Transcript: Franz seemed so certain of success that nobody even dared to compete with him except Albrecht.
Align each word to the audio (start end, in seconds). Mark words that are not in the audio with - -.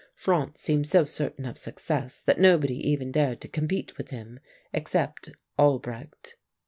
Franz 0.15 0.59
seemed 0.59 0.87
so 0.87 1.05
certain 1.05 1.45
of 1.45 1.59
success 1.59 2.21
that 2.21 2.39
nobody 2.39 2.73
even 2.89 3.11
dared 3.11 3.39
to 3.39 3.47
compete 3.47 3.99
with 3.99 4.09
him 4.09 4.39
except 4.73 5.29
Albrecht. 5.59 6.37